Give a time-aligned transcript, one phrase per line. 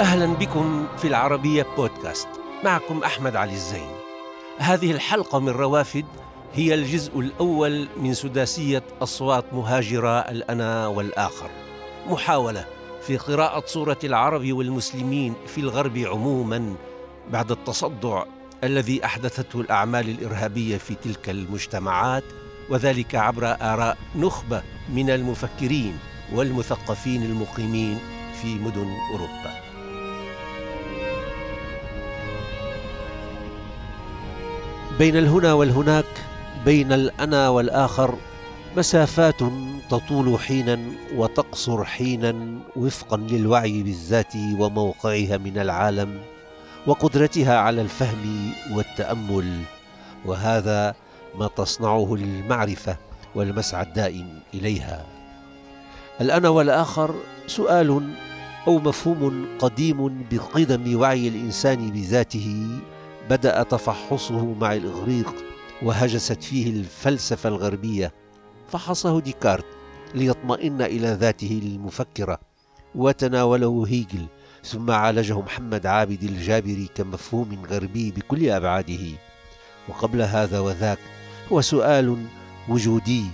[0.00, 2.28] أهلا بكم في العربية بودكاست.
[2.64, 3.90] معكم أحمد علي الزين.
[4.58, 6.04] هذه الحلقة من روافد
[6.54, 11.50] هي الجزء الأول من سداسية أصوات مهاجرة الأنا والآخر.
[12.06, 12.64] محاولة
[13.06, 16.74] في قراءة صورة العرب والمسلمين في الغرب عموما
[17.30, 18.24] بعد التصدع
[18.64, 22.24] الذي أحدثته الأعمال الإرهابية في تلك المجتمعات
[22.70, 25.98] وذلك عبر آراء نخبة من المفكرين
[26.32, 27.98] والمثقفين المقيمين
[28.42, 29.63] في مدن أوروبا.
[34.98, 36.04] بين الهنا والهناك
[36.64, 38.18] بين الأنا والآخر
[38.76, 39.40] مسافات
[39.90, 40.78] تطول حينا
[41.16, 42.34] وتقصر حينا
[42.76, 46.20] وفقا للوعي بالذات وموقعها من العالم
[46.86, 49.60] وقدرتها على الفهم والتأمل.
[50.24, 50.94] وهذا
[51.38, 52.96] ما تصنعه المعرفه
[53.34, 55.06] والمسعى الدائم إليها.
[56.20, 57.14] الأنا والآخر
[57.46, 58.14] سؤال
[58.66, 62.66] أو مفهوم قديم بقدم وعي الإنسان بذاته
[63.30, 65.34] بدأ تفحصه مع الإغريق
[65.82, 68.12] وهجست فيه الفلسفة الغربية
[68.68, 69.64] فحصه ديكارت
[70.14, 72.40] ليطمئن إلى ذاته المفكرة
[72.94, 74.26] وتناوله هيجل
[74.64, 79.08] ثم عالجه محمد عابد الجابري كمفهوم غربي بكل أبعاده.
[79.88, 80.98] وقبل هذا وذاك
[81.52, 82.26] هو سؤال
[82.68, 83.24] وجودي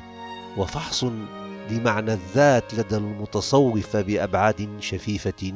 [0.57, 1.05] وفحص
[1.71, 5.53] لمعنى الذات لدى المتصوف بأبعاد شفيفة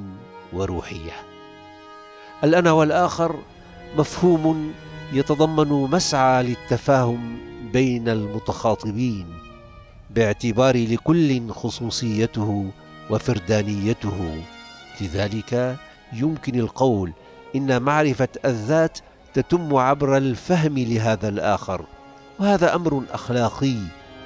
[0.53, 1.12] وروحية.
[2.45, 3.39] الأنا والآخر
[3.99, 4.73] مفهوم
[5.13, 7.39] يتضمن مسعى للتفاهم
[7.73, 9.27] بين المتخاطبين
[10.11, 12.71] باعتبار لكل خصوصيته
[13.11, 14.43] وفردانيته.
[15.01, 15.77] لذلك
[16.12, 17.12] يمكن القول
[17.57, 18.99] إن معرفة الذات
[19.35, 21.84] تتم عبر الفهم لهذا الآخر
[22.41, 23.77] وهذا أمر أخلاقي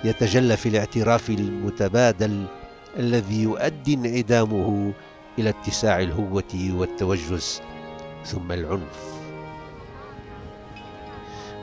[0.04, 2.46] يتجلى في الاعتراف المتبادل
[2.98, 4.92] الذي يؤدي انعدامه
[5.38, 7.62] إلى اتساع الهوة والتوجس.
[8.24, 9.17] ثم العنف.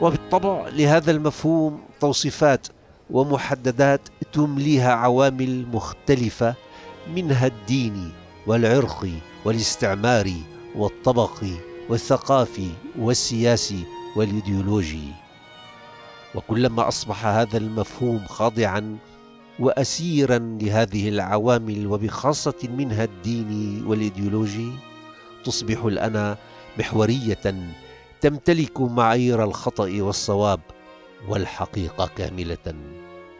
[0.00, 2.66] وبالطبع لهذا المفهوم توصيفات
[3.10, 4.00] ومحددات
[4.32, 6.54] تمليها عوامل مختلفة
[7.14, 8.08] منها الديني
[8.46, 9.12] والعرقي
[9.44, 10.42] والاستعماري
[10.76, 11.52] والطبقي
[11.88, 13.84] والثقافي والسياسي
[14.16, 15.08] والإيديولوجي.
[16.34, 18.96] وكلما أصبح هذا المفهوم خاضعا
[19.58, 24.70] واسيرا لهذه العوامل وبخاصة منها الديني والإيديولوجي
[25.44, 26.36] تصبح الانا
[26.78, 27.38] محورية
[28.20, 30.60] تمتلك معايير الخطأ والصواب
[31.28, 32.74] والحقيقة كاملة.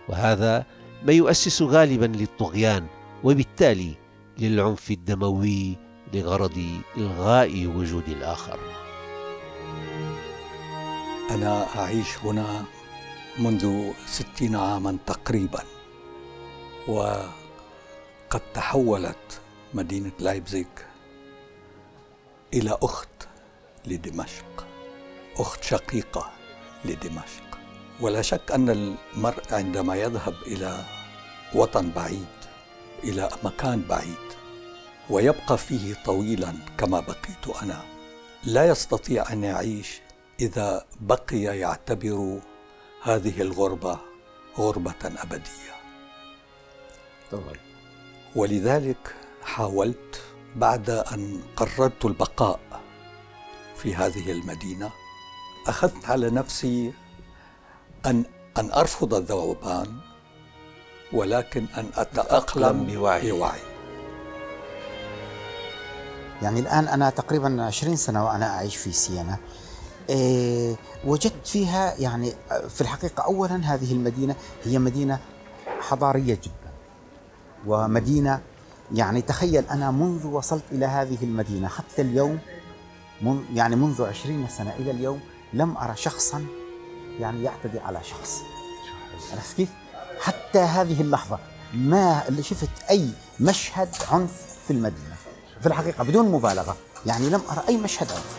[0.09, 0.66] وهذا
[1.03, 2.86] ما يؤسس غالبا للطغيان
[3.25, 3.94] وبالتالي
[4.38, 5.76] للعنف الدموي
[6.15, 8.59] لغرض إلغاء وجود الآخر.
[11.31, 12.65] أنا أعيش هنا
[13.38, 15.62] منذ ستين عاما تقريبا
[16.88, 19.41] وقد تحولت
[19.75, 20.66] مدينة لايبزيغ
[22.54, 23.09] إلى أخت
[23.86, 24.66] لدمشق.
[25.36, 26.30] أخت شقيقة
[26.84, 27.58] لدمشق.
[28.00, 30.84] ولا شك أن المرء عندما يذهب إلى
[31.54, 32.26] وطن بعيد
[33.04, 34.26] إلى مكان بعيد
[35.10, 37.82] ويبقى فيه طويلا كما بقيت أنا
[38.44, 40.00] لا يستطيع أن يعيش
[40.41, 42.41] إذا بقي يعتبر
[43.03, 43.98] هذه الغربة
[44.58, 45.76] غربة أبدية.
[47.32, 47.54] طبعا
[48.36, 50.22] ولذلك حاولت
[50.56, 52.60] بعد أن قررت البقاء
[53.76, 54.91] في هذه المدينة.
[55.66, 56.92] أخذت على نفسي
[58.06, 58.25] أن
[58.59, 59.97] أن أرفض الذوبان
[61.12, 63.60] ولكن أن أتأقلم بوعي, بوعي.
[66.42, 69.38] يعني الآن أنا تقريبا 20 سنة وأنا أعيش في سينا.
[70.10, 72.32] إيه وجدت فيها يعني
[72.69, 75.19] في الحقيقة أولا هذه المدينة هي مدينة
[75.81, 76.72] حضارية جدا
[77.66, 78.41] ومدينة
[78.94, 82.39] يعني تخيل أنا منذ وصلت إلى هذه المدينة حتى اليوم
[83.22, 85.21] من يعني منذ عشرين سنة إلى اليوم
[85.53, 86.47] لم أرى شخصا
[87.21, 88.42] يعني يعتدي على شخص.
[89.33, 89.68] عرفت كيف؟
[90.21, 91.39] حتى هذه اللحظة
[91.74, 93.09] ما اللي شفت أي
[93.41, 94.33] مشهد عنف
[94.66, 95.16] في المدينة.
[95.60, 96.77] في الحقيقة بدون مبالغة.
[97.07, 98.39] يعني لم أرى أي مشهد عنف.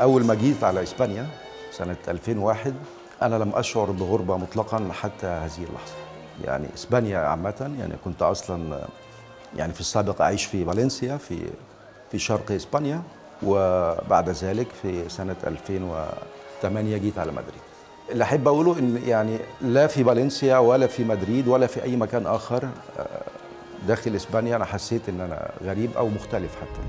[0.00, 1.28] أول ما جيت على إسبانيا
[1.72, 2.74] سنة 2001
[3.22, 5.94] أنا لم أشعر بغربة مطلقا حتى هذه اللحظة.
[6.44, 8.88] يعني إسبانيا عامة يعني كنت أصلا
[9.56, 11.50] يعني في السابق أعيش في فالنسيا في
[12.14, 13.02] في شرق إسبانيا
[13.42, 17.62] وبعد ذلك في سنة 2008 جيت على مدريد.
[18.10, 22.26] اللي أحب أقوله إن يعني لا في فالنسيا ولا في مدريد ولا في أي مكان
[22.26, 22.68] آخر
[22.98, 23.22] آه،
[23.88, 26.80] داخل إسبانيا أنا حسيت إن أنا غريب أو مختلف حتى.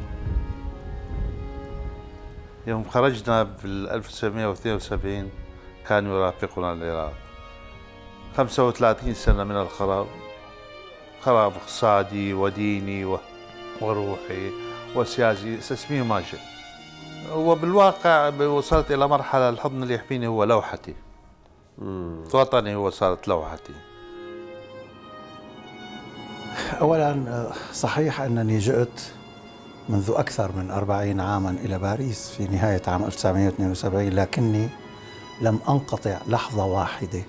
[2.67, 5.29] يوم خرجنا في 1972
[5.87, 7.13] كان يرافقنا العراق.
[8.37, 10.07] 35 سنة من الخراب.
[11.21, 13.19] خراب اقتصادي وديني و...
[14.95, 16.39] وسياسي اسميه ماجد
[17.33, 20.95] وبالواقع وصلت إلى مرحلة الحضن اللي يحميني هو لوحتي.
[22.33, 23.73] وطني هو صارت لوحتي.
[26.81, 29.01] أولا صحيح أنني جئت
[29.89, 34.69] منذ أكثر من أربعين عاما إلى باريس في نهاية عام 1972 لكني
[35.41, 37.21] لم أنقطع لحظة واحدة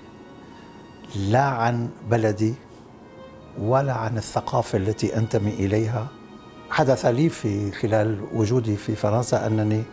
[1.15, 2.53] لا عن بلدي
[3.59, 6.07] ولا عن الثقافة التي أنتمي إليها
[6.69, 9.83] حدث لي في خلال وجودي في فرنسا أنني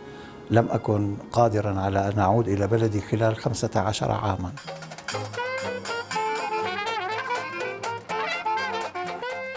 [0.51, 4.51] لم أكن قادرا على أن أعود إلى بلدي خلال خمسة عشر عاما.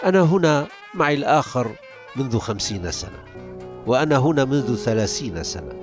[0.05, 1.71] أنا هنا معي الآخر
[2.15, 3.19] منذ خمسين سنة
[3.87, 5.73] وأنا هنا منذ ثلاثين سنة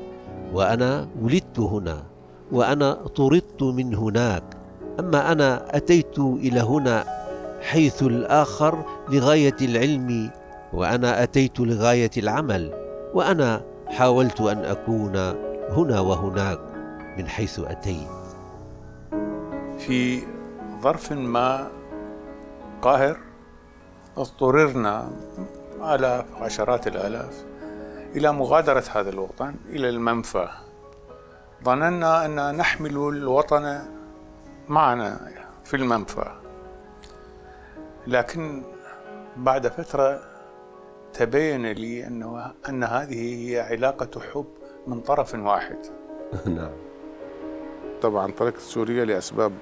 [0.53, 2.03] وأنا ولدت هنا
[2.53, 4.43] وأنا طردت من هناك.
[5.00, 7.05] أما أنا أتيت إلى هنا
[7.62, 10.31] حيث الآخر لغاية العلم
[10.73, 12.73] وأنا أتيت لغاية العمل
[13.15, 15.17] وأنا حاولت أن أكون
[15.69, 16.61] هنا وهناك
[17.19, 18.09] من حيث أتيت.
[19.79, 20.23] في
[20.81, 21.69] ظرف ما
[22.83, 23.17] قاهر
[24.17, 25.11] اضطررنا
[25.83, 27.45] آلاف عشرات الآلاف
[28.17, 30.49] إلى مغادرة هذا الوطن إلى المنفى.
[31.65, 33.83] ظننا أن نحمل الوطن
[34.69, 35.21] معنا
[35.65, 36.33] في المنفى.
[38.07, 38.63] لكن
[39.37, 40.36] بعد فترة
[41.17, 44.47] تبين لي أنه أن هذه هي علاقة حب
[44.87, 45.79] من طرف واحد.
[46.57, 46.73] نعم.
[48.03, 49.53] طبعا تركت سوريا لأسباب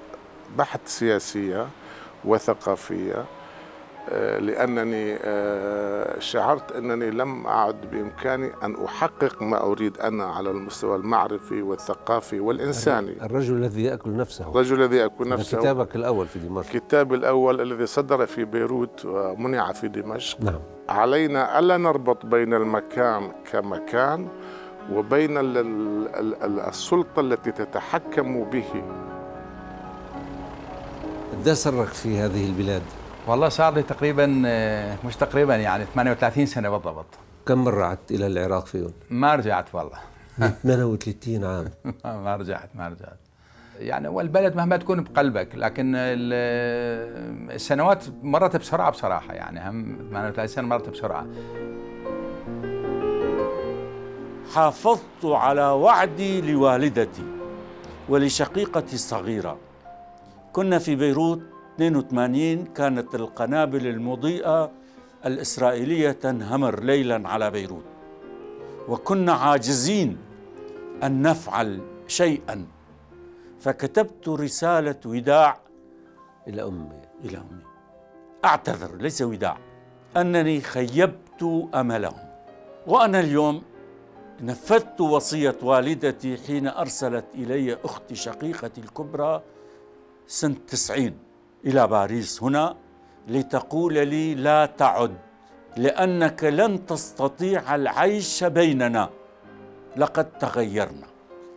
[0.58, 1.68] بحت سياسية
[2.24, 3.24] وثقافية آه،
[4.38, 11.62] لأنني آه، شعرت أنني لم أعد بإمكاني أن أحقق ما أريد أنا على المستوى المعرفي
[11.62, 13.12] والثقافي والإنساني.
[13.22, 14.48] الرجل الذي يأكل نفسه.
[14.50, 15.58] الرجل الذي هذا نفسه.
[15.60, 16.70] كتابك الأول في دمشق.
[16.70, 20.40] كتابي الأول الذي صدر في بيروت ومنع في دمشق.
[20.40, 20.60] نعم.
[20.88, 24.28] علينا ألا نربط بين المكان كمكان
[24.92, 28.82] وبين ال- ال- ال- السلطة التي تتحكم به.
[31.44, 32.82] قد سرك في هذه البلاد
[33.26, 37.06] والله صار لي تقريبا آه، مش تقريبا يعني 38 سنة بالضبط.
[37.46, 39.98] كم مرة عدت إلى العراق فيهم؟ ما رجعت والله.
[40.62, 41.68] 38 عام.
[42.24, 43.18] ما رجعت ما رجعت.
[43.78, 50.66] يعني والبلد مهما تكون بقلبك لكن ال- السنوات مرت بسرعة بصراحة يعني هم 38 سنة
[50.68, 51.26] مرت بسرعة.
[54.54, 57.22] حافظت على وعدي لوالدتي
[58.08, 59.56] ولشقيقتي الصغيرة.
[60.52, 61.42] كنا في بيروت
[61.74, 64.70] 82 كانت القنابل المضيئة
[65.26, 67.84] الإسرائيلية تنهمر ليلا على بيروت.
[68.88, 70.18] وكنا عاجزين
[71.02, 72.66] أن نفعل شيئا.
[73.60, 75.60] فكتبت رسالة وداع
[76.48, 77.02] إلى أمي.
[77.24, 77.62] إلى أمي.
[78.44, 79.58] أعتذر ليس وداع.
[80.16, 82.28] أنني خيبت أملهم.
[82.86, 83.62] وأنا اليوم
[84.40, 89.42] نفذت وصية والدتي حين أرسلت إلي أختي شقيقتي الكبرى
[90.26, 91.23] سنة تسعين.
[91.66, 92.76] إلى باريس هنا
[93.28, 95.16] لتقول لي لا تعد
[95.76, 99.10] لأنك لن تستطيع العيش بيننا.
[99.96, 101.06] لقد تغيرنا.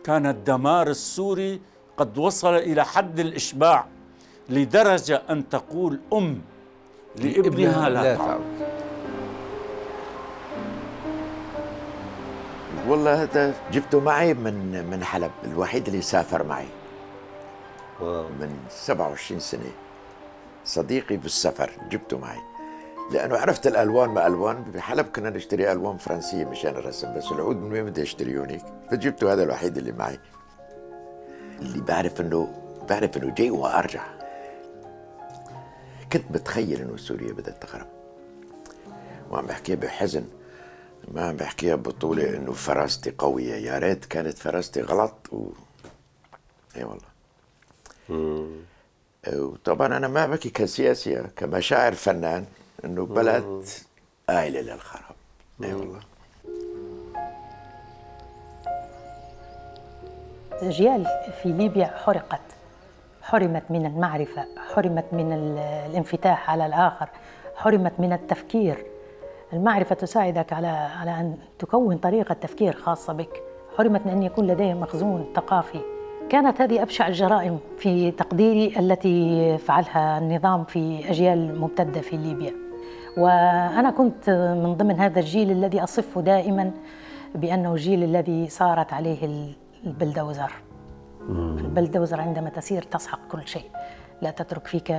[0.04, 1.60] كان الدمار السوري
[1.96, 3.86] قد وصل إلى حد الإشباع
[4.48, 6.40] لدرجة أن تقول أم
[7.16, 8.40] لابنها لا تعد.
[12.88, 16.68] والله هذا جبته معي من من حلب الوحيد اللي سافر معي.
[18.40, 19.70] من 27 سنة.
[20.68, 22.38] صديقي بالسفر جبته معي.
[23.10, 27.72] لأنه عرفت الألوان ما ألوان بحلب كنا نشتري ألوان فرنسية مشان الرسم بس العود من
[27.72, 30.18] وين بدي أشتري هيك فجبته هذا الوحيد اللي معي.
[31.60, 32.54] اللي بعرف إنه
[32.88, 34.06] بعرف إنه جاي وأرجع.
[36.12, 37.86] كنت متخيل إنه سوريا بدها تغرب.
[39.30, 40.24] وعم بحكيها بحزن.
[41.14, 43.54] ما عم بحكيها بطولة إنه فراستي قوية.
[43.54, 45.50] يا ريت كانت فراستي غلط و...
[46.76, 47.08] اي والله.
[49.36, 52.44] وطبعا أنا ما بحكي كسياسي كمشاعر فنان
[52.84, 53.64] إنه بلد
[54.28, 55.16] قايلة للخراب
[55.64, 56.00] اي والله.
[60.62, 61.06] أجيال
[61.42, 62.40] في ليبيا حرقت
[63.22, 65.58] حرمت من المعرفة حرمت من ال-
[65.90, 67.08] الانفتاح على الآخر
[67.56, 68.86] حرمت من التفكير.
[69.52, 73.42] المعرفة تساعدك على على أن تكون طريقة تفكير خاصة بك.
[73.78, 75.80] حرمت من أن يكون لديهم مخزون ثقافي.
[76.30, 82.52] كانت هذه أبشع الجرائم في تقديري التي فعلها النظام في أجيال ممتدة في ليبيا.
[83.16, 84.30] وأنا كنت
[84.64, 86.70] من ضمن هذا الجيل الذي أصفه دائما
[87.34, 89.52] بأنه الجيل الذي صارت عليه ال-
[89.86, 90.52] البلدوزر
[91.30, 93.70] البلدوزر عندما تسير تسحق كل شيء.
[94.22, 94.96] لا تترك فيك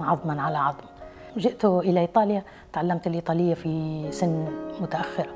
[0.00, 0.84] عظما على عظم.
[1.36, 2.42] جئت إلى إيطاليا
[2.72, 4.46] تعلمت الإيطالية في سن
[4.80, 5.30] متأخرة.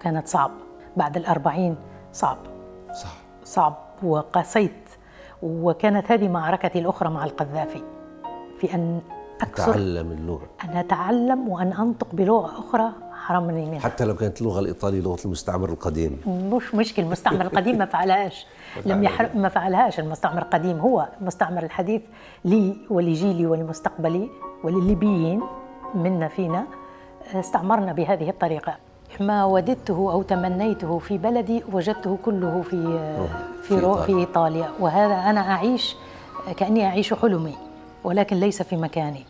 [0.00, 0.50] كانت صعب.
[0.96, 1.76] بعد الأربعين
[2.12, 2.38] صعب.
[2.92, 3.16] صح.
[3.44, 3.83] صعب.
[4.02, 4.72] وقاسيت
[5.42, 7.82] وكانت هذه معركتي الأخرى مع القذافي.
[8.60, 9.00] في أن
[9.40, 10.46] أكثر تعلم اللغة.
[10.64, 13.80] أن أتعلم وأن أنطق بلغة أخرى حرمني منها.
[13.80, 16.20] حتى لو كانت اللغة الإيطالية لغة المستعمر القديم.
[16.26, 18.46] مش مشكل المستعمر القديم ما فعلهاش.
[18.86, 19.28] لم يحر...
[19.34, 20.78] ما فعلهاش المستعمر القديم.
[20.78, 22.02] هو المستعمر الحديث
[22.44, 24.28] لي ولجيلي ولمستقبلي
[24.64, 25.40] وللليبيين
[25.94, 26.64] منا فينا
[27.34, 28.76] استعمرنا بهذه الطريقة.
[29.22, 32.70] ما وددته أو تمنيته في بلدي وجدته كله في
[33.62, 33.94] في, في رو...
[33.94, 34.06] إيطاليا.
[34.06, 34.70] في إيطاليا.
[34.80, 35.96] وهذا أنا أعيش
[36.56, 37.54] كأني أعيش حلمي
[38.04, 39.24] ولكن ليس في مكاني.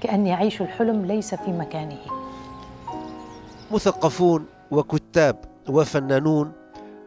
[0.00, 1.98] كأني أعيش الحلم ليس في مكانه.
[3.70, 5.36] مثقفون وكتاب
[5.68, 6.52] وفنانون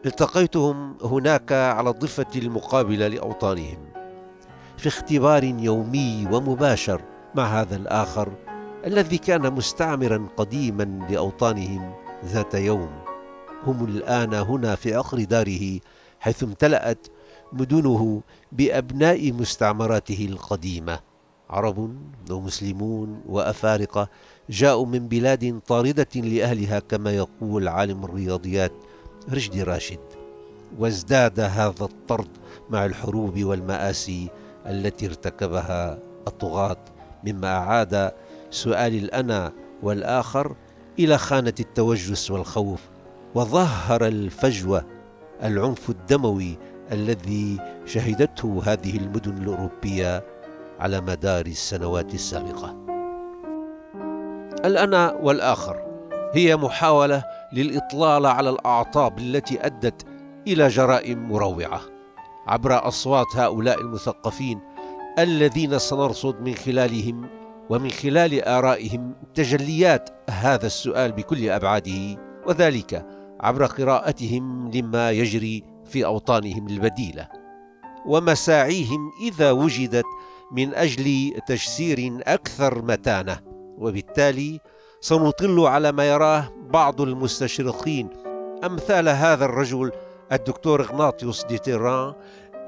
[0.06, 3.78] التقيتهم هناك على الضفة المقابلة لأوطانهم.
[4.76, 7.00] في اختبار يومي ومباشر
[7.34, 8.28] مع هذا الآخر
[8.86, 11.92] الذي كان مستعمرا قديما لأوطانهم
[12.24, 12.90] ذات يوم.
[13.66, 15.80] هم الآن هنا في عقر داره
[16.20, 17.06] حيث امتلأت
[17.52, 18.22] مدنه
[18.52, 21.00] بأبناء مستعمراته القديمة.
[21.50, 21.96] عرب
[22.30, 24.08] ومسلمون وأفارقة
[24.50, 28.72] جاءوا من بلاد طاردة لأهلها كما يقول عالم الرياضيات
[29.32, 30.00] رشدي راشد.
[30.78, 32.28] وازداد هذا الطرد
[32.70, 34.28] مع الحروب والمآسي
[34.66, 35.98] التي ارتكبها
[36.28, 36.84] الطغاة
[37.24, 38.12] مما أعاد
[38.54, 40.56] سؤال الأنا والآخر
[40.98, 42.80] إلى خانة التوجس والخوف
[43.34, 44.84] وظهر الفجوة
[45.42, 46.58] العنف الدموي
[46.92, 50.24] الذي شهدته هذه المدن الأوروبية
[50.80, 52.76] على مدار السنوات السابقة.
[54.64, 55.76] الأنا والآخر
[56.32, 60.06] هي محاولة للإطلال على الأعطاب التي أدت
[60.46, 61.80] إلى جرائم مروعة
[62.46, 64.60] عبر أصوات هؤلاء المثقفين
[65.18, 73.06] الذين سنرصد من خلالهم ومن خلال آرائهم تجليات هذا السؤال بكل أبعاده وذلك
[73.40, 77.28] عبر قراءتهم لما يجري في أوطانهم البديلة
[78.06, 80.04] ومساعيهم إذا وجدت
[80.52, 83.36] من أجل تجسير أكثر متانة
[83.78, 84.60] وبالتالي
[85.00, 88.08] سنطل على ما يراه بعض المستشرقين
[88.64, 89.92] أمثال هذا الرجل
[90.32, 92.14] الدكتور إغناطيوس دي تيران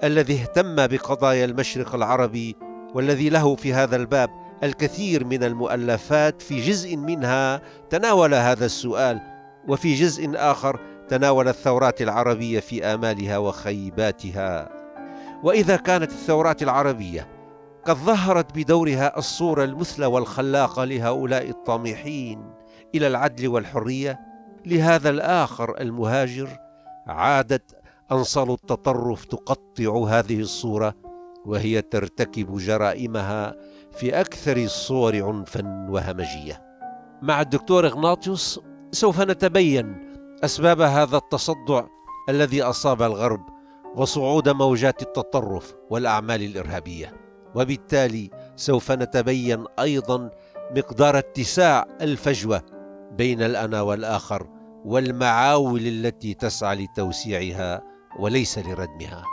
[0.05, 2.57] الذي اهتم بقضايا المشرق العربي
[2.95, 7.61] والذي له في هذا الباب الكثير من المؤلفات في جزء منها
[7.91, 9.21] تناول هذا السؤال
[9.69, 14.69] وفي جزء آخر تناول الثورات العربية في آمالها وخيباتها.
[15.43, 17.29] وإذا كانت الثورات العربية
[17.85, 22.51] قد ظهرت بدورها الصورة المثلى والخلاقة لهؤلاء الطامحين
[22.95, 24.21] إلى العدل والحرية
[24.67, 26.49] لهذا الآخر المهاجر
[27.07, 27.77] عادت
[28.13, 30.95] أنصال التطرف تقطع هذه الصورة
[31.45, 33.55] وهي ترتكب جرائمها
[33.97, 36.63] في أكثر الصور عنفا وهمجية.
[37.23, 38.61] مع الدكتور إغناطيوس
[38.93, 40.13] سوف نتبين
[40.45, 41.85] أسباب هذا التصدع
[42.29, 43.41] الذي أصاب الغرب
[43.95, 47.13] وصعود موجات التطرف والأعمال الإرهابية.
[47.55, 50.31] وبالتالي سوف نتبين أيضا
[50.77, 52.63] مقدار اتساع الفجوة
[53.13, 54.47] بين الأنا والآخر
[54.85, 57.83] والمعاول التي تسعى لتوسيعها
[58.19, 59.25] وليس لردمها.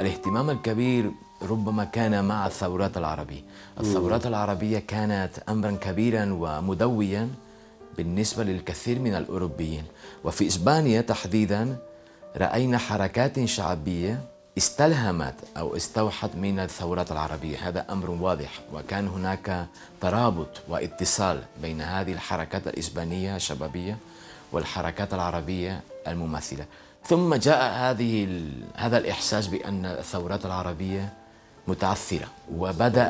[0.00, 1.12] الاهتمام الكبير
[1.42, 3.42] ربما كان مع الثورات العربية.
[3.80, 7.28] الثورات العربية كانت أمرا كبيرا ومدويا
[7.96, 9.84] بالنسبة للكثير من الأوروبيين.
[10.24, 11.76] وفي إسبانيا تحديدا
[12.36, 14.20] رأينا حركات شعبية
[14.58, 17.68] استلهمت أو استوحت من الثورات العربية.
[17.68, 19.66] هذا أمر واضح وكان هناك
[20.00, 23.98] ترابط واتصال بين هذه الحركات الإسبانية الشبابية
[24.52, 26.64] والحركات العربية المماثلة.
[27.06, 28.42] ثم جاء هذه
[28.74, 31.12] هذا الإحساس بأن الثورات العربية
[31.68, 32.26] متعثرة
[32.56, 33.08] وبدأ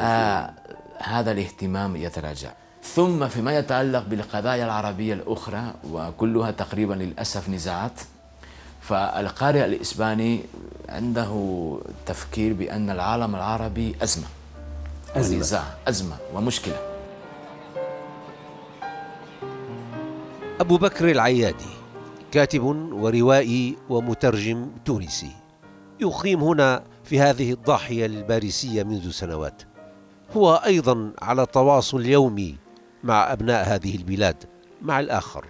[0.99, 2.51] هذا الاهتمام يتراجع.
[2.83, 8.01] ثم فيما يتعلق بالقضايا العربية الأخرى وكلها تقريبا للأسف نزاعات
[8.81, 10.41] فالقارئ الإسباني
[10.89, 11.33] عنده
[12.07, 14.27] تفكير بأن العالم العربي أزمة.
[15.17, 15.37] أزمة.
[15.37, 16.77] ونزاع أزمة ومشكلة.
[20.61, 21.73] أبو بكر العيادي
[22.33, 25.33] كاتب وروائي ومترجم تونسي.
[26.01, 29.63] يقيم هنا في هذه الضاحية الباريسية منذ سنوات.
[30.37, 32.57] هو أيضا على تواصل يومي
[33.05, 34.45] مع أبناء هذه البلاد
[34.83, 35.47] مع الآخر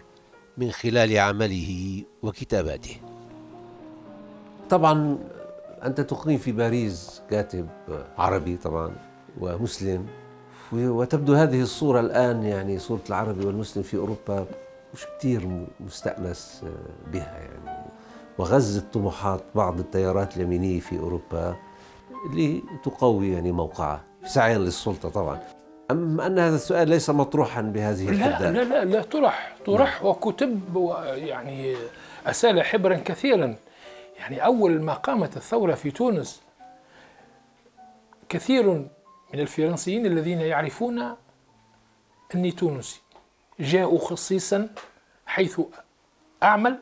[0.59, 2.97] من خلال عمله وكتاباته.
[4.71, 5.19] طبعا
[5.85, 7.69] أنت تقيم في باريس كاتب
[8.19, 8.97] عربي طبعا
[9.41, 10.07] ومسلم
[10.73, 14.47] وتبدو هذه الصورة الآن يعني صورة العربي والمسلم في أوروبا
[14.95, 16.65] مش كتير مستأنس
[17.13, 17.82] بها يعني.
[18.39, 21.57] وغزت طموحات بعض التيارات اليمينية في أوروبا
[22.35, 25.41] لتقوي يعني موقعها سعيا للسلطة طبعا.
[25.91, 28.51] أم أن هذا السؤال ليس مطروحا بهذه لا الحدة.
[28.51, 31.77] لا لا لا طرح طرح وكتب و- يعني
[32.27, 33.57] أسال حبرا كثيرا.
[34.19, 36.43] يعني أول ما قامت الثورة في تونس
[38.29, 38.67] كثير
[39.35, 41.15] من الفرنسيين الذين يعرفون
[42.35, 43.01] أني تونسي
[43.61, 44.69] جاءوا خصيصا
[45.27, 45.61] حيث
[46.43, 46.79] أعمل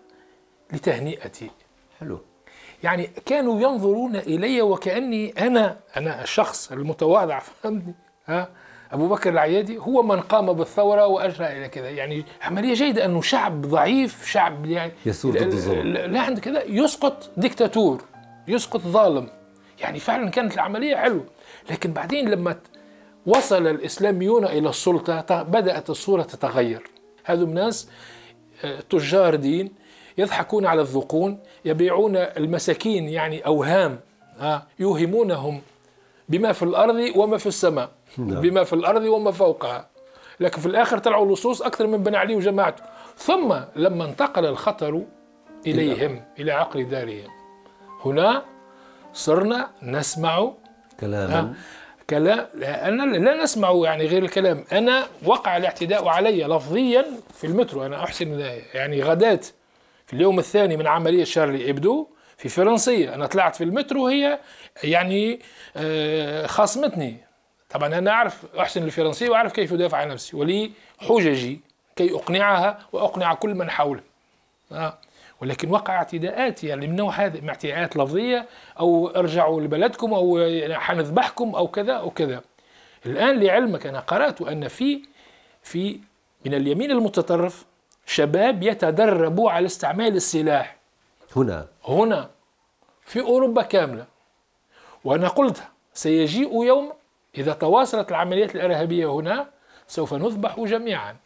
[0.72, 1.50] لتهنئتي.
[2.00, 2.20] حلو.
[2.82, 7.94] يعني كانوا ينظرون إلي وكأني أنا أنا الشخص المتواضع فهمتني؟
[8.26, 8.48] ها؟
[8.92, 11.90] أبو بكر العيادي هو من قام بالثورة وأجرى إلى كذا.
[11.90, 15.92] يعني عملية جيدة أنه شعب ضعيف شعب يعني يثور ضد الظلم.
[15.92, 16.62] لا عند كذا.
[16.62, 18.04] يسقط ديكتاتور
[18.48, 19.28] يسقط ظالم.
[19.80, 21.24] يعني فعلا كانت العملية حلوة.
[21.70, 22.56] لكن بعدين لما
[23.26, 26.82] وصل الإسلاميون إلى السلطة ت- بدأت الصورة تتغير.
[27.24, 27.88] هذم ناس
[28.64, 29.72] آه، تجار دين
[30.20, 34.00] يضحكون على الذقون يبيعون المساكين يعني أوهام
[34.40, 35.60] آه، يوهمونهم
[36.28, 38.40] بما في الأرض وما في السماء نعم.
[38.40, 39.88] بما في الأرض وما فوقها.
[40.40, 42.82] لكن في الآخر طلعوا لصوص أكثر من بن علي وجماعته.
[43.16, 45.02] ثم لما انتقل الخطر
[45.66, 47.30] إليهم إلى عقر دارهم.
[48.04, 48.42] هنا
[49.12, 50.52] صرنا نسمع
[51.00, 51.54] كلاما.
[52.10, 54.64] كلام أنا لا نسمع يعني غير الكلام.
[54.72, 57.86] أنا وقع الاعتداء علي لفظيا في المترو.
[57.86, 58.40] أنا أحسن
[58.74, 59.40] يعني غداة.
[60.10, 64.38] في اليوم الثاني من عملية شارلي إبدو في فرنسية أنا طلعت في المترو هي
[64.82, 65.40] يعني
[65.76, 67.16] آه، خاصمتني
[67.70, 71.60] طبعا أنا أعرف أحسن الفرنسية وأعرف كيف أدافع عن نفسي ولي حججي
[71.96, 74.02] كي أقنعها وأقنع كل من حولي
[74.72, 74.98] آه.
[75.40, 78.46] ولكن وقع اعتداءات يعني من نوع هذا اعتداءات لفظية
[78.80, 82.42] أو ارجعوا لبلدكم أو حنذبحكم أو كذا أو كذا.
[83.06, 85.02] الآن لعلمك أنا قرأت أن في
[85.62, 86.00] في
[86.46, 87.69] من اليمين المتطرف
[88.06, 90.76] شباب يتدربوا على استعمال السلاح
[91.36, 92.30] هنا هنا
[93.04, 94.06] في أوروبا كاملة.
[95.04, 95.62] وأنا قلت
[95.94, 96.92] سيجيء يوم
[97.38, 99.50] إذا تواصلت العمليات الإرهابية هنا
[99.88, 101.16] سوف نذبح جميعا.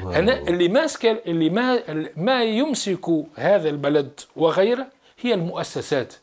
[0.00, 1.82] أنا اللي ماسك اللي ما
[2.16, 4.86] ما يمسك هذا البلد وغيره
[5.20, 6.14] هي المؤسسات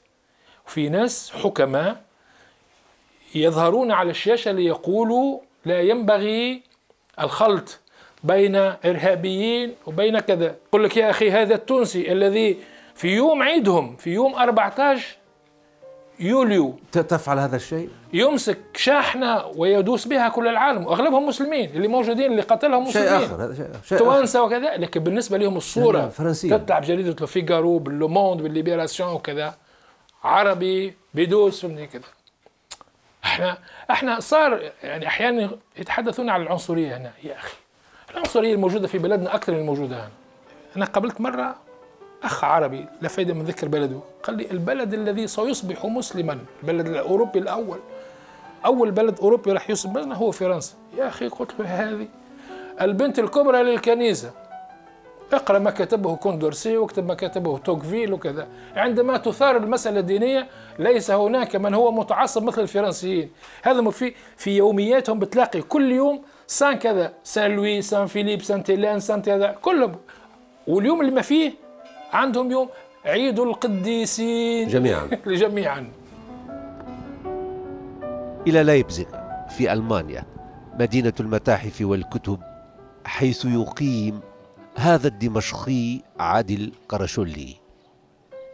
[0.66, 2.04] في ناس حكماء
[3.36, 6.64] يظهرون على الشاشة ليقولوا لا ينبغي
[7.20, 7.80] الخلط
[8.24, 10.56] بين إرهابيين وبين كذا.
[10.68, 12.58] يقول لك يا أخي هذا التونسي الذي
[12.96, 15.18] في يوم عيدهم في يوم 14
[16.20, 22.42] يوليو تفعل هذا الشيء؟ يمسك شاحنة ويدوس بها كل العالم واغلبهم مسلمين اللي موجودين اللي
[22.42, 23.24] قتلهم شيء مسلمين.
[23.24, 23.98] آخر هذا شيء شيء آخر.
[23.98, 24.78] توانسة وكذا.
[24.78, 26.58] لكن بالنسبة لهم الصورة لا، فرنسية.
[26.58, 29.56] تطلع بجريده لو فيغارو باللوموند بالليبراسيون وكذا.
[30.24, 32.02] عربي بيدوس فهمني كذا.
[33.24, 33.58] إحنا
[33.92, 37.54] إحنا صار يعني أحيانا يتحدثون عن العنصرية هنا يا أخي.
[38.12, 40.10] العنصرية الموجودة في بلدنا أكثر من الموجودة هنا.
[40.78, 41.56] أنا قابلت مرة
[42.24, 44.00] أخ عربي لا فائده من ذكر بلده.
[44.24, 47.80] قال لي البلد الذي سيصبح مسلما البلد الأوروبي الأول.
[48.66, 50.74] أول بلد أوروبي راح يصبح مسلما هو فرنسا.
[50.98, 52.08] يا أخي قلت له هذه
[52.82, 54.32] البنت الكبرى للكنيسة.
[55.34, 58.48] اقرأ ما كتبه كوندورسي واكتب ما كتبه توكفيل وكذا.
[58.76, 60.48] عندما تثار المسألة الدينية
[60.80, 63.32] ليس هناك من هو متعصب مثل الفرنسيين.
[63.64, 66.22] هذا في في يومياتهم بتلاقي كل يوم
[66.52, 69.96] saint كذا Saint Louis Saint Philippe سان تيلان saint كذا كلهم.
[70.68, 71.54] واليوم اللي ما فيه
[72.14, 72.70] عندهم يوم
[73.06, 74.68] عيد القديسين.
[74.68, 75.08] جميعا.
[75.44, 75.92] جميعا.
[78.48, 79.08] إلى لايبزيغ
[79.50, 80.24] في ألمانيا
[80.80, 82.40] مدينة المتاحف والكتب
[83.06, 84.20] حيث يقيم
[84.76, 87.56] هذا الدمشقي عادل قرشولي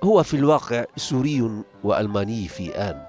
[0.03, 3.01] هو في الواقع سوري وألماني في آن.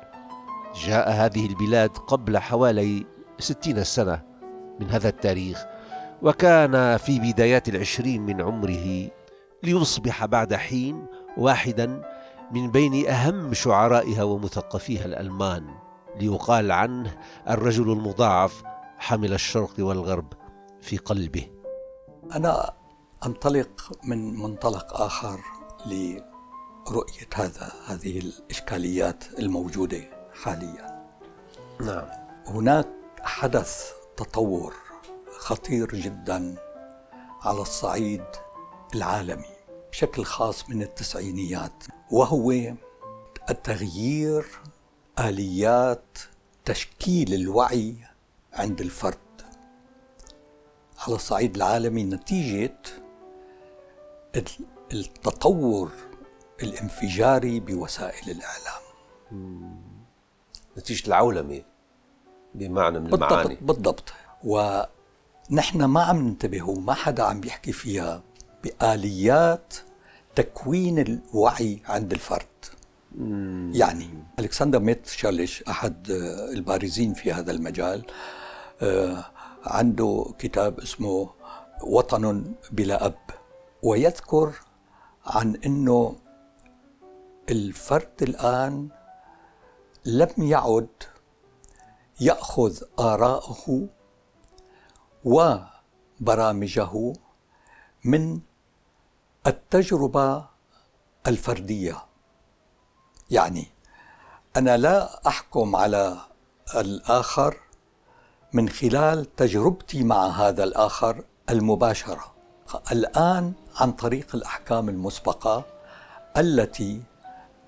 [0.86, 3.06] جاء هذه البلاد قبل حوالي
[3.38, 4.27] ستين سنة.
[4.80, 5.64] من هذا التاريخ
[6.22, 9.10] وكان في بدايات العشرين من عمره
[9.62, 12.02] ليصبح بعد حين واحدا
[12.50, 15.66] من بين أهم شعرائها ومثقفيها الألمان
[16.20, 17.16] ليقال عنه
[17.48, 18.62] الرجل المضاعف
[18.98, 20.32] حمل الشرق والغرب
[20.80, 21.46] في قلبه.
[22.34, 22.74] أنا
[23.26, 25.40] أنطلق من منطلق آخر
[25.86, 30.00] لرؤية هذا هذه الإشكاليات الموجودة
[30.42, 31.08] حاليا.
[31.80, 32.08] نعم.
[32.46, 32.88] هناك
[33.22, 34.74] حدث تطور
[35.38, 36.56] خطير جدا
[37.42, 38.24] على الصعيد
[38.94, 39.56] العالمي
[39.90, 42.52] بشكل خاص من التسعينيات وهو
[43.50, 44.46] التغيير
[45.18, 46.18] آليات
[46.64, 47.96] تشكيل الوعي
[48.52, 49.18] عند الفرد.
[50.98, 52.78] على الصعيد العالمي نتيجة
[54.92, 55.90] التطور
[56.62, 58.82] الانفجاري بوسائل الإعلام.
[60.78, 61.62] نتيجة العولمة.
[62.54, 63.54] بمعنى من المعاني.
[63.60, 63.62] بالضبط.
[63.62, 64.12] بالضبط
[64.44, 68.22] ونحن ما عم ننتبه وما حدا عم بيحكي فيها
[68.64, 69.74] بآليات
[70.34, 72.46] تكوين الوعي عند الفرد.
[73.72, 74.08] يعني
[74.38, 76.10] ألكسندر ميتشاليش أحد
[76.52, 78.04] البارزين في هذا المجال
[78.82, 79.24] آه،
[79.64, 81.30] عنده كتاب اسمه
[81.82, 83.18] وطن بلا أب
[83.82, 84.52] ويذكر
[85.26, 86.16] عن أنه
[87.50, 88.88] الفرد الآن
[90.04, 90.88] لم يعد
[92.20, 93.88] يأخذ آراءه
[95.24, 97.12] وبرامجه
[98.04, 98.40] من
[99.46, 100.44] التجربة
[101.26, 101.96] الفردية.
[103.30, 103.66] يعني
[104.56, 106.16] أنا لا أحكم على
[106.76, 107.56] الآخر
[108.52, 112.34] من خلال تجربتي مع هذا الآخر المباشرة.
[112.92, 115.64] الآن عن طريق الأحكام المسبقة
[116.36, 117.02] التي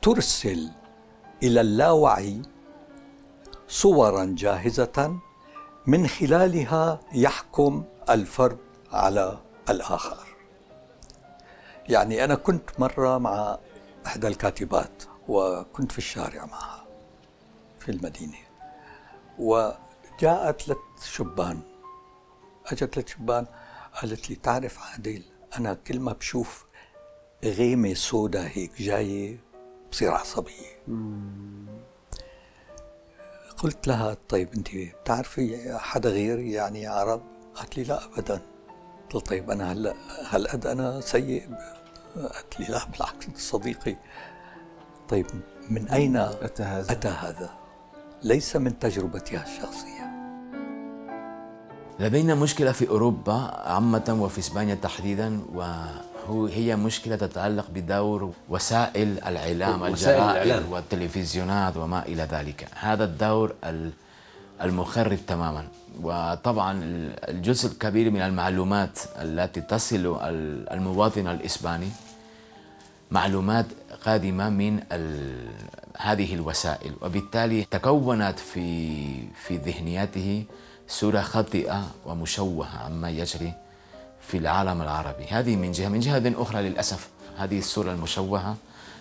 [0.02, 0.70] ترسل
[1.42, 2.42] إلى اللاوعي
[3.70, 5.18] صورا جاهزة
[5.86, 8.58] من خلالها يحكم الفرد
[8.92, 9.38] على
[9.70, 10.26] الآخر.
[11.88, 13.58] يعني أنا كنت مرة مع
[14.06, 16.84] إحدى الكاتبات وكنت في الشارع معها
[17.78, 18.38] في المدينة
[19.38, 21.60] وجاءت ثلاث شبان
[22.66, 23.46] أجت ثلاث شبان
[24.00, 25.22] قالت لي تعرف عادل
[25.58, 26.66] أنا كل ما بشوف
[27.44, 29.40] غيمة سوداء هيك جاية
[29.92, 30.80] بصير عصبية.
[33.62, 34.68] قلت لها طيب أنت
[35.02, 37.22] بتعرفي حدا غيري يعني عرب؟
[37.54, 38.40] قالت لي لا ابدا.
[39.10, 39.94] قلت طيب أنا هلا
[40.30, 41.48] هالقد أنا سيء؟
[42.16, 43.96] قالت لي لا بالعكس صديقي.
[45.08, 45.26] طيب
[45.70, 47.50] من أين أتى هذا؟ أتى هذا؟
[48.22, 50.10] ليس من تجربتها الشخصية.
[52.00, 53.34] لدينا مشكلة في أوروبا
[53.66, 55.62] عامة وفي إسبانيا تحديدا و
[56.28, 62.68] هو هي مشكلة تتعلق بدور وسائل الإعلام الجرائد والتلفزيونات وما إلى ذلك.
[62.74, 63.54] هذا الدور
[64.62, 65.64] المخرب تماما.
[66.02, 66.80] وطبعا
[67.28, 70.18] الجزء الكبير من المعلومات التي تصل
[70.70, 71.88] المواطن الإسباني
[73.10, 73.66] معلومات
[74.04, 74.80] قادمة من
[75.98, 76.92] هذه الوسائل.
[77.02, 78.64] وبالتالي تكونت في
[79.34, 80.44] في ذهنيته
[80.88, 83.52] صورة خاطئة ومشوهة عما يجري
[84.30, 88.56] في العالم العربي هذه من جهة من جهة أخرى للأسف هذه الصورة المشوهة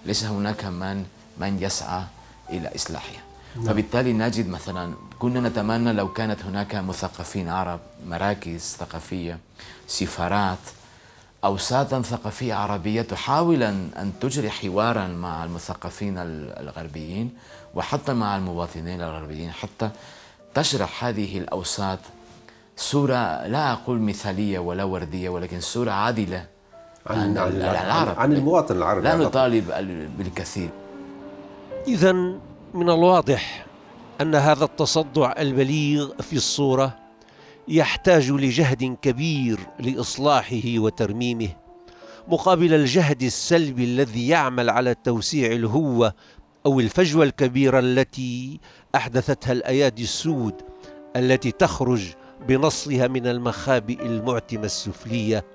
[0.05, 1.05] ليس هناك من
[1.37, 2.03] من يسعى
[2.49, 3.21] إلى إصلاحها
[3.55, 3.65] نعم.
[3.65, 9.37] فبالتالي نجد مثلا كنا نتمنى لو كانت هناك مثقفين عرب مراكز ثقافية
[9.87, 10.57] سفارات
[11.43, 17.33] أوساطا ثقافية عربية تحاول أن تجري حوارا مع المثقفين الغربيين
[17.75, 19.89] وحتى مع المواطنين الغربيين حتى
[20.53, 21.99] تشرح هذه الأوساط
[22.79, 26.45] صورة لا أقول مثالية ولا وردية ولكن صورة عادلة.
[27.07, 28.19] عن, عن, العرب.
[28.19, 29.67] عن المواطن العربي لا نطالب
[30.17, 30.69] بالكثير.
[31.87, 32.11] إذا
[32.73, 33.65] من الواضح
[34.21, 36.95] أن هذا التصدع البليغ في الصورة
[37.67, 41.49] يحتاج لجهد كبير لإصلاحه وترميمه
[42.27, 46.13] مقابل الجهد السلبي الذي يعمل على توسيع الهوة
[46.65, 48.59] أو الفجوة الكبيرة التي
[48.95, 50.53] أحدثتها الأيادي السود
[51.15, 52.13] التي تخرج
[52.47, 55.45] بنصها من المخابئ المعتمة السفلية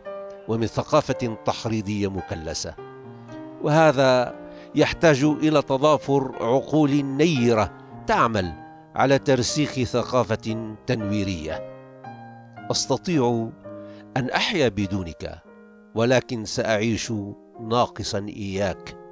[0.48, 2.74] ومن ثقافة تحريضية مكلسة.
[3.62, 4.34] وهذا
[4.74, 7.72] يحتاج إلى تضافر عقول نيرة
[8.06, 8.52] تعمل
[8.94, 11.74] على ترسيخ ثقافة تنويرية.
[12.70, 13.48] أستطيع
[14.16, 15.42] أن أحيا بدونك
[15.94, 17.12] ولكن سأعيش
[17.60, 19.03] ناقصا إياك.